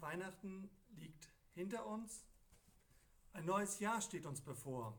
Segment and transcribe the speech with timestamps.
[0.00, 2.24] Weihnachten liegt hinter uns.
[3.32, 4.96] Ein neues Jahr steht uns bevor.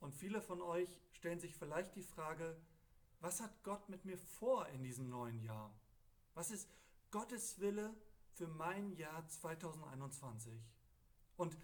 [0.00, 2.56] Und viele von euch stellen sich vielleicht die Frage,
[3.20, 5.74] was hat Gott mit mir vor in diesem neuen Jahr?
[6.34, 6.68] Was ist
[7.10, 7.94] Gottes Wille
[8.32, 10.52] für mein Jahr 2021?
[11.36, 11.56] Und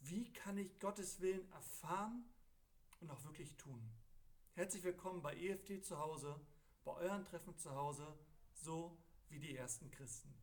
[0.00, 2.24] wie kann ich Gottes Willen erfahren
[3.00, 3.90] und auch wirklich tun?
[4.52, 6.38] Herzlich willkommen bei EFT zu Hause,
[6.84, 8.06] bei euren Treffen zu Hause,
[8.52, 8.96] so
[9.28, 10.34] wie die ersten Christen.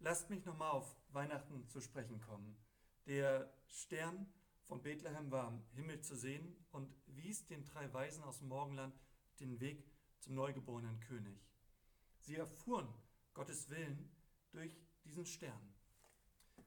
[0.00, 2.56] Lasst mich nochmal auf Weihnachten zu sprechen kommen.
[3.06, 4.26] Der Stern
[4.66, 8.98] von Bethlehem war am Himmel zu sehen und wies den drei Weisen aus dem Morgenland
[9.38, 9.84] den Weg
[10.18, 11.40] zum neugeborenen König.
[12.18, 12.92] Sie erfuhren
[13.34, 14.10] Gottes Willen
[14.50, 15.74] durch diesen Stern.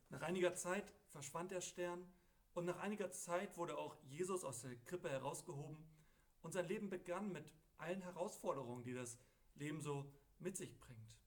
[0.10, 2.06] Nach einiger Zeit verschwand der Stern
[2.54, 5.78] und nach einiger Zeit wurde auch Jesus aus der Krippe herausgehoben
[6.42, 9.18] und sein Leben begann mit allen Herausforderungen, die das
[9.56, 11.18] Leben so mit sich bringt.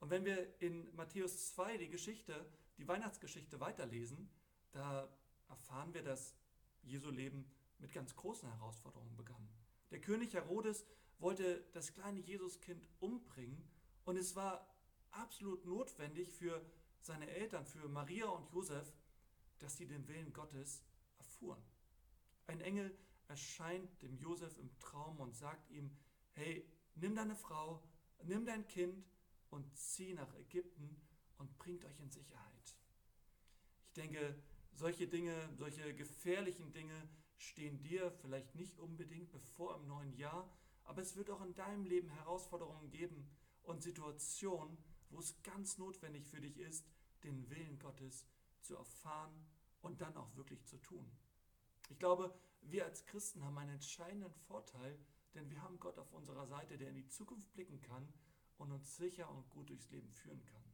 [0.00, 4.28] Und wenn wir in Matthäus 2 die Geschichte, die Weihnachtsgeschichte weiterlesen,
[4.72, 5.08] da
[5.48, 6.34] erfahren wir, dass
[6.82, 9.48] Jesu Leben mit ganz großen Herausforderungen begann.
[9.90, 10.84] Der König Herodes
[11.18, 13.68] wollte das kleine Jesuskind umbringen
[14.04, 14.74] und es war
[15.12, 16.60] absolut notwendig für
[17.00, 18.92] seine Eltern, für Maria und Josef,
[19.64, 20.84] dass sie den Willen Gottes
[21.16, 21.62] erfuhren.
[22.46, 22.94] Ein Engel
[23.28, 25.90] erscheint dem Josef im Traum und sagt ihm,
[26.32, 27.82] hey, nimm deine Frau,
[28.24, 29.06] nimm dein Kind
[29.48, 31.00] und zieh nach Ägypten
[31.38, 32.76] und bringt euch in Sicherheit.
[33.86, 34.38] Ich denke,
[34.74, 40.46] solche Dinge, solche gefährlichen Dinge stehen dir vielleicht nicht unbedingt bevor im neuen Jahr,
[40.84, 43.30] aber es wird auch in deinem Leben Herausforderungen geben
[43.62, 44.76] und Situationen,
[45.08, 46.86] wo es ganz notwendig für dich ist,
[47.22, 48.26] den Willen Gottes
[48.60, 49.46] zu erfahren
[49.84, 51.06] und dann auch wirklich zu tun.
[51.90, 54.98] Ich glaube, wir als Christen haben einen entscheidenden Vorteil,
[55.34, 58.08] denn wir haben Gott auf unserer Seite, der in die Zukunft blicken kann
[58.56, 60.64] und uns sicher und gut durchs Leben führen kann.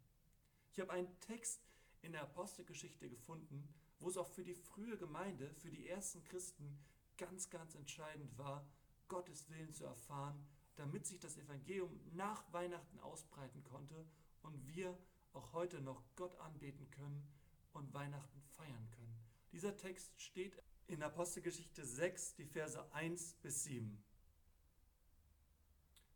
[0.72, 1.66] Ich habe einen Text
[2.02, 3.68] in der Apostelgeschichte gefunden,
[3.98, 6.78] wo es auch für die frühe Gemeinde, für die ersten Christen
[7.16, 8.64] ganz, ganz entscheidend war,
[9.08, 14.06] Gottes Willen zu erfahren, damit sich das Evangelium nach Weihnachten ausbreiten konnte
[14.42, 14.96] und wir
[15.32, 17.28] auch heute noch Gott anbeten können
[17.72, 19.18] und Weihnachten feiern können.
[19.52, 24.02] Dieser Text steht in Apostelgeschichte 6, die Verse 1 bis 7.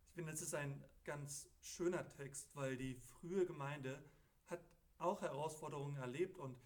[0.08, 4.02] Ich finde, es ist ein ganz schöner Text, weil die frühe Gemeinde
[4.46, 4.60] hat
[4.98, 6.56] auch Herausforderungen erlebt und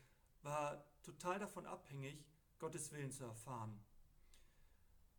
[0.43, 2.25] war total davon abhängig,
[2.59, 3.78] Gottes Willen zu erfahren.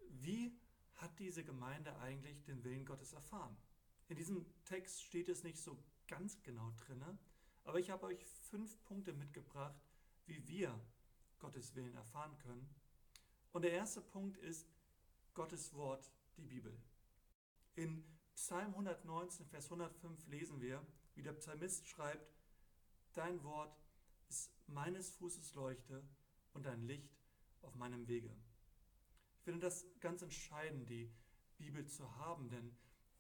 [0.10, 0.54] Wie
[0.96, 3.56] hat diese Gemeinde eigentlich den Willen Gottes erfahren?
[4.10, 7.04] In diesem Text steht es nicht so ganz genau drin,
[7.70, 9.80] aber ich habe euch fünf Punkte mitgebracht,
[10.26, 10.74] wie wir
[11.38, 12.68] Gottes Willen erfahren können.
[13.52, 14.68] Und der erste Punkt ist
[15.36, 16.76] Gottes Wort, die Bibel.
[17.76, 18.04] In
[18.34, 22.34] Psalm 119, Vers 105 lesen wir, wie der Psalmist schreibt,
[23.14, 23.80] Dein Wort
[24.30, 26.04] ist meines Fußes Leuchte
[26.54, 27.20] und ein Licht
[27.62, 28.36] auf meinem Wege.
[29.36, 31.14] Ich finde das ganz entscheidend, die
[31.60, 32.76] Bibel zu haben, denn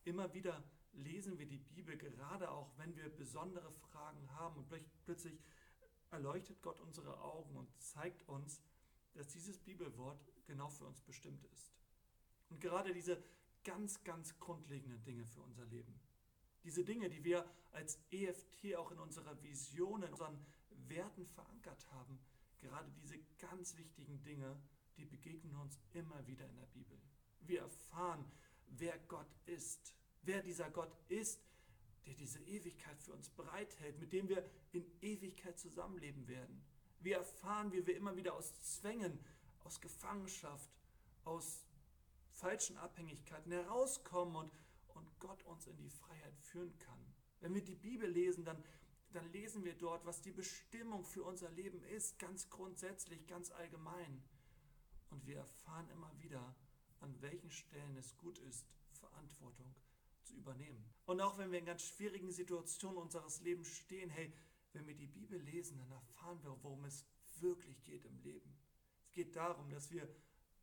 [0.06, 0.64] immer wieder
[0.94, 4.68] lesen wir die Bibel, gerade auch wenn wir besondere Fragen haben und
[5.06, 5.40] plötzlich
[6.12, 8.62] erleuchtet Gott unsere Augen und zeigt uns,
[9.14, 11.72] dass dieses Bibelwort genau für uns bestimmt ist.
[12.50, 13.22] Und gerade diese
[13.64, 16.00] ganz, ganz grundlegende Dinge für unser Leben.
[16.64, 20.46] Diese Dinge, die wir als EFT auch in unserer Vision, in unseren
[20.88, 22.20] Werten verankert haben,
[22.58, 24.60] gerade diese ganz wichtigen Dinge,
[24.98, 27.00] die begegnen uns immer wieder in der Bibel.
[27.42, 28.26] Wir erfahren,
[28.68, 31.42] wer Gott ist, wer dieser Gott ist,
[32.06, 36.64] der diese Ewigkeit für uns bereithält, mit dem wir in Ewigkeit zusammenleben werden.
[37.02, 39.20] Wir erfahren, wie wir immer wieder aus Zwängen,
[39.64, 40.70] aus Gefangenschaft,
[41.24, 41.66] aus
[42.32, 44.52] falschen Abhängigkeiten herauskommen und,
[44.96, 47.00] und Gott uns in die Freiheit führen kann.
[47.42, 48.64] Wenn wir die Bibel lesen, dann,
[49.12, 54.24] dann lesen wir dort, was die Bestimmung für unser Leben ist, ganz grundsätzlich, ganz allgemein.
[55.10, 56.56] Und wir erfahren immer wieder,
[57.02, 59.74] an welchen Stellen es gut ist, Verantwortung
[60.30, 60.86] zu übernehmen.
[61.06, 64.32] Und auch wenn wir in ganz schwierigen Situationen unseres Lebens stehen, hey,
[64.74, 67.04] wenn wir die Bibel lesen, dann erfahren wir, worum es
[67.40, 68.56] wirklich geht im Leben.
[69.02, 70.08] Es geht darum, dass wir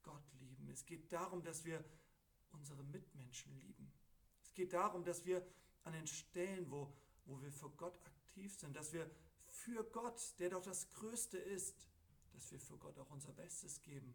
[0.02, 0.68] Gott lieben.
[0.70, 1.84] Es geht darum, dass wir
[2.50, 3.92] unsere Mitmenschen lieben.
[4.42, 5.44] Es geht darum, dass wir
[5.82, 6.92] an den Stellen, wo,
[7.24, 9.10] wo wir für Gott aktiv sind, dass wir
[9.46, 11.88] für Gott, der doch das Größte ist,
[12.32, 14.14] dass wir für Gott auch unser Bestes geben.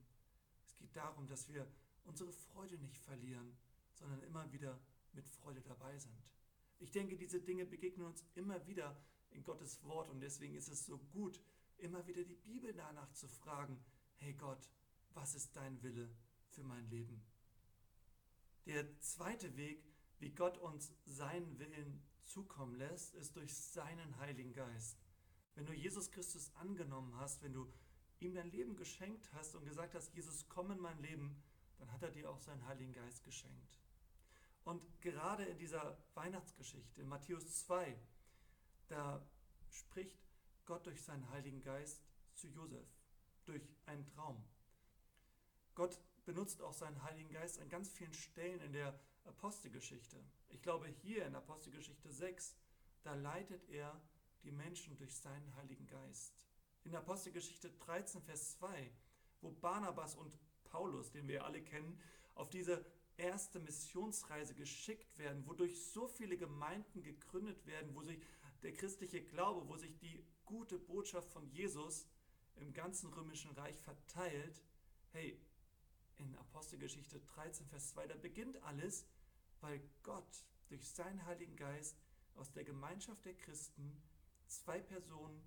[0.65, 1.67] Es geht darum, dass wir
[2.05, 3.57] unsere Freude nicht verlieren,
[3.93, 4.79] sondern immer wieder
[5.13, 6.15] mit Freude dabei sind.
[6.79, 8.99] Ich denke, diese Dinge begegnen uns immer wieder
[9.31, 11.39] in Gottes Wort und deswegen ist es so gut,
[11.77, 13.83] immer wieder die Bibel danach zu fragen,
[14.17, 14.69] hey Gott,
[15.13, 16.09] was ist dein Wille
[16.49, 17.23] für mein Leben.
[18.65, 19.83] Der zweite Weg,
[20.19, 24.97] wie Gott uns seinen Willen zukommen lässt, ist durch seinen Heiligen Geist.
[25.55, 27.71] Wenn du Jesus Christus angenommen hast, wenn du
[28.19, 31.41] ihm dein Leben geschenkt hast und gesagt hast, Jesus, komm in mein Leben,
[31.79, 33.79] dann hat er dir auch seinen Heiligen Geist geschenkt.
[34.63, 37.97] Und gerade in dieser Weihnachtsgeschichte, in Matthäus 2,
[38.87, 39.25] da
[39.69, 40.19] spricht
[40.65, 42.01] Gott durch seinen Heiligen Geist
[42.35, 42.87] zu Josef,
[43.45, 44.43] durch einen Traum.
[45.75, 50.23] Gott benutzt auch seinen Heiligen Geist an ganz vielen Stellen in der Apostelgeschichte.
[50.49, 52.55] Ich glaube, hier in Apostelgeschichte 6,
[53.03, 53.99] da leitet er
[54.43, 56.35] die Menschen durch seinen Heiligen Geist.
[56.83, 58.91] In Apostelgeschichte 13, Vers 2,
[59.41, 61.99] wo Barnabas und Paulus, den wir alle kennen,
[62.35, 62.85] auf diese
[63.17, 68.21] erste Missionsreise geschickt werden, wodurch so viele Gemeinden gegründet werden, wo sich
[68.63, 72.07] der christliche Glaube, wo sich die gute Botschaft von Jesus
[72.55, 74.61] im ganzen römischen Reich verteilt.
[75.11, 75.39] Hey,
[76.17, 79.05] in Apostelgeschichte 13, Vers 2, da beginnt alles,
[79.61, 81.97] weil Gott durch seinen Heiligen Geist
[82.35, 84.01] aus der Gemeinschaft der Christen
[84.47, 85.41] zwei Personen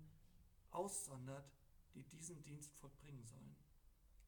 [0.71, 1.49] aussondert,
[1.93, 3.55] die diesen Dienst vollbringen sollen.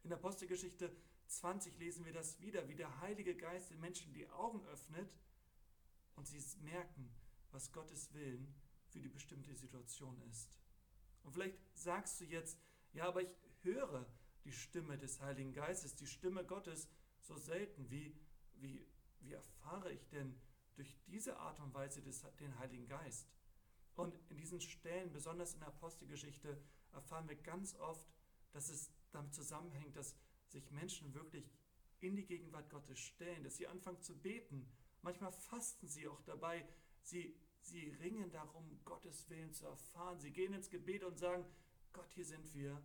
[0.04, 0.96] In Apostelgeschichte
[1.28, 5.10] 20 lesen wir das wieder, wie der Heilige Geist den Menschen die Augen öffnet
[6.16, 7.12] und sie merken,
[7.52, 8.54] was Gottes Willen
[8.90, 10.50] für die bestimmte Situation ist.
[11.24, 12.58] Und vielleicht sagst du jetzt,
[12.94, 14.06] ja, aber ich höre
[14.46, 16.88] die Stimme des Heiligen Geistes, die Stimme Gottes
[17.22, 17.90] so selten.
[17.90, 18.18] Wie,
[18.56, 18.88] wie,
[19.20, 20.40] wie erfahre ich denn
[20.76, 23.28] durch diese Art und Weise des, den Heiligen Geist?
[23.96, 26.62] Und in diesen Stellen, besonders in der Apostelgeschichte,
[26.94, 28.08] erfahren wir ganz oft,
[28.52, 30.16] dass es damit zusammenhängt, dass
[30.48, 31.50] sich Menschen wirklich
[32.00, 34.70] in die Gegenwart Gottes stellen, dass sie anfangen zu beten.
[35.02, 36.68] Manchmal fasten sie auch dabei.
[37.02, 40.20] Sie, sie ringen darum, Gottes Willen zu erfahren.
[40.20, 41.46] Sie gehen ins Gebet und sagen,
[41.94, 42.82] Gott, hier sind wir.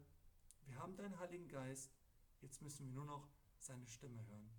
[0.67, 1.93] Wir haben deinen Heiligen Geist.
[2.41, 3.29] Jetzt müssen wir nur noch
[3.59, 4.51] seine Stimme hören.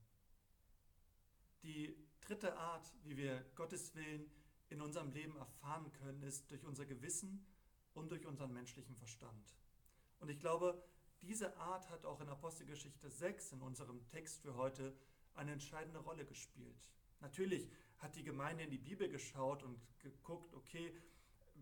[1.64, 4.30] Die dritte Art, wie wir Gottes Willen
[4.70, 7.46] in unserem Leben erfahren können, ist durch unser Gewissen
[7.94, 9.56] und durch unseren menschlichen Verstand.
[10.20, 10.84] Und ich glaube,
[11.24, 14.94] diese Art hat auch in Apostelgeschichte 6 in unserem Text für heute
[15.36, 16.90] eine entscheidende Rolle gespielt.
[17.22, 20.94] Natürlich hat die Gemeinde in die Bibel geschaut und geguckt, okay,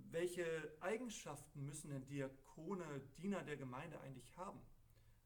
[0.10, 4.60] welche Eigenschaften müssen denn Diakone, Diener der Gemeinde eigentlich haben?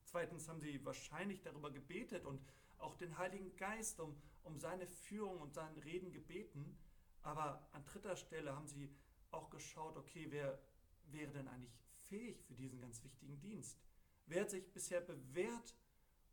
[0.03, 2.41] Zweitens haben sie wahrscheinlich darüber gebetet und
[2.77, 6.77] auch den Heiligen Geist um, um seine Führung und sein Reden gebeten.
[7.21, 8.93] Aber an dritter Stelle haben sie
[9.31, 10.59] auch geschaut, okay, wer
[11.07, 11.73] wäre denn eigentlich
[12.09, 13.79] fähig für diesen ganz wichtigen Dienst?
[14.27, 15.75] Wer hat sich bisher bewährt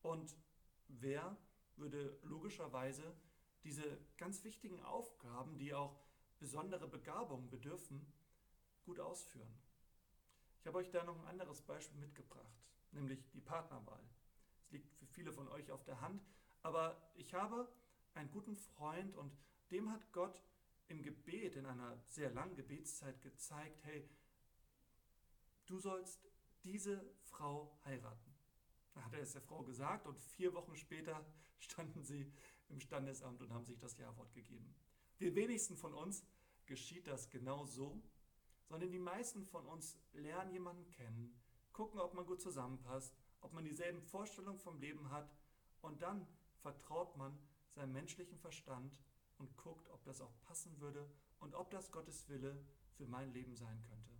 [0.03, 0.35] und
[0.89, 1.37] wer
[1.77, 3.15] würde logischerweise
[3.65, 6.01] diese ganz wichtigen Aufgaben, die auch
[6.39, 8.07] besondere Begabungen bedürfen,
[8.85, 9.55] gut ausführen?
[10.61, 12.63] Ich habe euch da noch ein anderes Beispiel mitgebracht,
[12.93, 14.03] nämlich die Partnerwahl.
[14.63, 16.25] Es liegt für viele von euch auf der Hand,
[16.63, 17.69] aber ich habe
[18.15, 19.37] einen guten Freund und
[19.71, 20.43] dem hat Gott
[20.89, 24.09] im Gebet, in einer sehr langen Gebetszeit gezeigt, hey,
[25.67, 26.32] du sollst
[26.65, 28.35] diese Frau heiraten.
[28.95, 31.25] Da hat er es der Frau gesagt und vier Wochen später
[31.59, 32.31] standen sie
[32.69, 34.75] im Standesamt und haben sich das Ja-Wort gegeben.
[35.21, 36.25] Den wenigsten von uns
[36.67, 38.03] geschieht das genau so,
[38.65, 41.39] sondern die meisten von uns lernen jemanden kennen,
[41.73, 45.35] gucken, ob man gut zusammenpasst, ob man dieselben Vorstellungen vom Leben hat
[45.81, 46.27] und dann
[46.61, 47.39] vertraut man
[47.71, 48.99] seinem menschlichen Verstand
[49.39, 51.11] und guckt, ob das auch passen würde
[51.41, 52.65] und ob das Gottes Wille
[52.97, 54.13] für mein Leben sein könnte.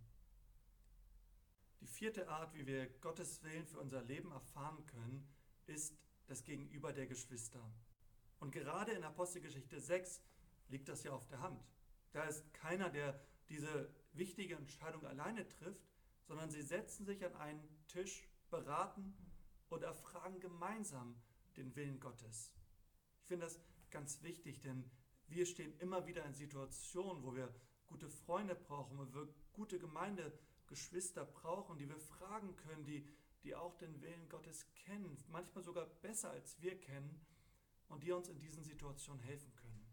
[1.83, 5.27] Die vierte Art, wie wir Gottes Willen für unser Leben erfahren können,
[5.65, 5.93] ist
[6.27, 7.61] das Gegenüber der Geschwister.
[8.39, 10.21] Und gerade in Apostelgeschichte 6
[10.69, 11.61] liegt das ja auf der Hand.
[12.13, 15.91] Da ist keiner, der diese wichtige Entscheidung alleine trifft,
[16.25, 19.13] sondern sie setzen sich an einen Tisch, beraten
[19.67, 21.21] und erfragen gemeinsam
[21.57, 22.53] den Willen Gottes.
[23.19, 23.59] Ich finde das
[23.91, 24.89] ganz wichtig, denn
[25.27, 27.53] wir stehen immer wieder in Situationen, wo wir
[27.87, 30.31] gute Freunde brauchen, wo wir gute Gemeinde
[30.67, 33.07] Geschwister brauchen, die wir fragen können, die,
[33.43, 37.25] die auch den Willen Gottes kennen, manchmal sogar besser als wir kennen
[37.89, 39.85] und die uns in diesen Situationen helfen können.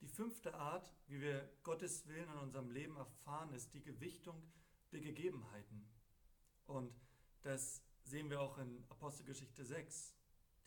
[0.00, 4.42] Die fünfte Art, wie wir Gottes Willen in unserem Leben erfahren, ist die Gewichtung
[4.92, 5.86] der Gegebenheiten.
[6.66, 6.94] Und
[7.42, 10.14] das sehen wir auch in Apostelgeschichte 6.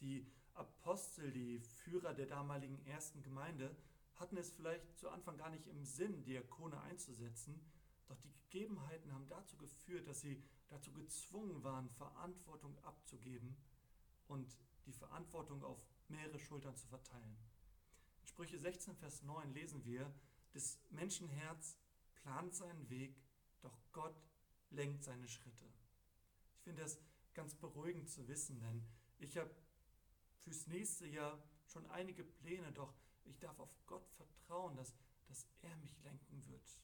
[0.01, 3.75] Die Apostel, die Führer der damaligen ersten Gemeinde,
[4.15, 7.59] hatten es vielleicht zu Anfang gar nicht im Sinn, Diakone einzusetzen,
[8.05, 13.57] doch die Gegebenheiten haben dazu geführt, dass sie dazu gezwungen waren, Verantwortung abzugeben
[14.27, 14.55] und
[14.85, 17.35] die Verantwortung auf mehrere Schultern zu verteilen.
[18.21, 20.13] In Sprüche 16, Vers 9 lesen wir,
[20.53, 21.79] des Menschenherz
[22.13, 23.15] plant seinen Weg,
[23.61, 24.21] doch Gott
[24.69, 25.65] lenkt seine Schritte.
[26.53, 26.99] Ich finde das
[27.33, 28.85] ganz beruhigend zu wissen, denn
[29.17, 29.49] ich habe
[30.37, 32.93] fürs nächste Jahr schon einige Pläne, doch
[33.25, 34.93] ich darf auf Gott vertrauen, dass,
[35.25, 36.83] dass er mich lenken wird.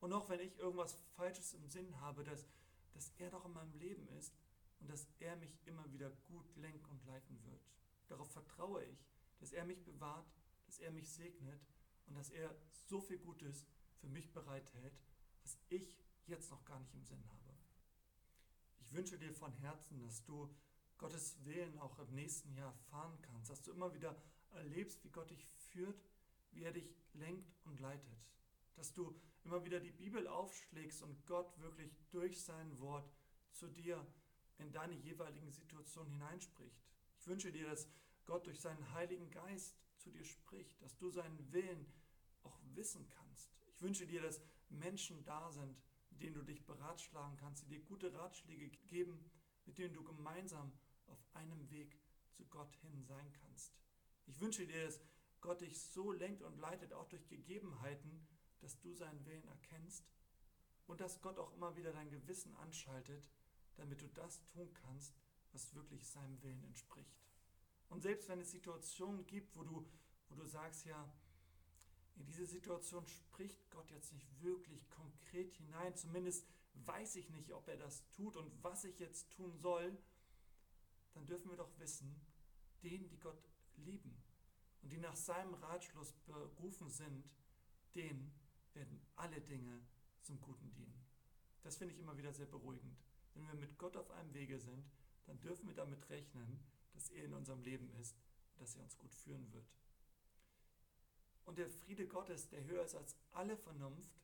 [0.00, 2.46] Und auch wenn ich irgendwas Falsches im Sinn habe, dass,
[2.92, 4.34] dass er doch in meinem Leben ist
[4.80, 7.62] und dass er mich immer wieder gut lenken und leiten wird.
[8.08, 9.06] Darauf vertraue ich,
[9.38, 10.26] dass er mich bewahrt,
[10.66, 11.60] dass er mich segnet
[12.06, 12.54] und dass er
[12.88, 13.66] so viel Gutes
[14.00, 14.98] für mich bereithält,
[15.42, 17.40] was ich jetzt noch gar nicht im Sinn habe.
[18.80, 20.52] Ich wünsche dir von Herzen, dass du
[20.98, 24.16] Gottes Willen auch im nächsten Jahr fahren kannst, dass du immer wieder
[24.52, 26.02] erlebst, wie Gott dich führt,
[26.52, 28.18] wie er dich lenkt und leitet,
[28.80, 33.12] dass du immer wieder die Bibel aufschlägst und Gott wirklich durch sein Wort
[33.52, 34.06] zu dir
[34.56, 36.82] in deine jeweiligen Situationen hineinspricht.
[37.18, 37.86] Ich wünsche dir, dass
[38.24, 41.92] Gott durch seinen Heiligen Geist zu dir spricht, dass du seinen Willen
[42.42, 43.52] auch wissen kannst.
[43.66, 45.76] Ich wünsche dir, dass Menschen da sind,
[46.08, 49.30] denen du dich beratschlagen kannst, die dir gute Ratschläge geben,
[49.66, 50.72] mit denen du gemeinsam
[51.06, 51.98] auf einem Weg
[52.30, 53.74] zu Gott hin sein kannst.
[54.24, 55.02] Ich wünsche dir, dass
[55.42, 58.26] Gott dich so lenkt und leitet, auch durch Gegebenheiten,
[58.60, 60.04] dass du seinen Willen erkennst
[60.86, 63.30] und dass Gott auch immer wieder dein Gewissen anschaltet,
[63.76, 65.14] damit du das tun kannst,
[65.52, 67.20] was wirklich seinem Willen entspricht.
[67.88, 69.86] Und selbst wenn es Situationen gibt, wo du,
[70.28, 71.12] wo du sagst, ja,
[72.16, 77.68] in diese Situation spricht Gott jetzt nicht wirklich konkret hinein, zumindest weiß ich nicht, ob
[77.68, 79.96] er das tut und was ich jetzt tun soll,
[81.14, 82.14] dann dürfen wir doch wissen,
[82.82, 83.42] denen, die Gott
[83.76, 84.22] lieben
[84.82, 87.28] und die nach seinem Ratschluss berufen sind,
[87.94, 88.32] denen
[88.74, 89.80] werden alle Dinge
[90.22, 91.04] zum Guten dienen.
[91.62, 92.98] Das finde ich immer wieder sehr beruhigend.
[93.34, 94.90] Wenn wir mit Gott auf einem Wege sind,
[95.26, 96.60] dann dürfen wir damit rechnen,
[96.92, 98.16] dass er in unserem Leben ist
[98.60, 99.66] dass er uns gut führen wird.
[101.44, 104.20] Und der Friede Gottes, der höher ist als alle Vernunft,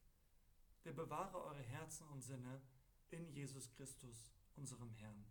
[0.85, 2.61] der bewahre eure Herzen und Sinne
[3.09, 5.26] in Jesus Christus, unserem Herrn.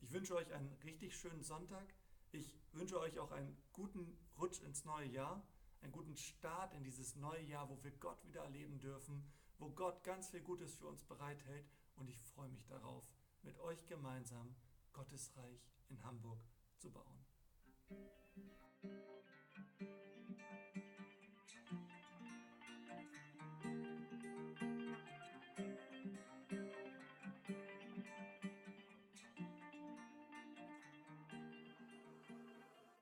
[0.00, 1.94] Ich wünsche euch einen richtig schönen Sonntag.
[2.30, 5.42] Ich wünsche euch auch einen guten Rutsch ins neue Jahr,
[5.86, 9.22] einen guten Start in dieses neue Jahr, wo wir Gott wieder erleben dürfen,
[9.58, 11.64] wo Gott ganz viel Gutes für uns bereithält.
[11.94, 13.08] Und ich freue mich darauf,
[13.42, 14.56] mit euch gemeinsam
[14.92, 16.40] Gottes Reich in Hamburg
[16.78, 17.24] zu bauen.